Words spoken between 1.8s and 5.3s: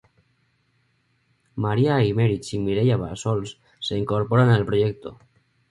Aymerich y Mireia Bassols se incorporan al proyecto.